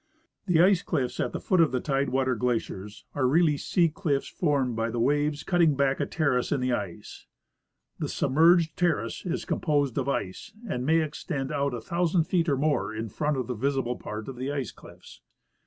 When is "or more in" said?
12.49-13.09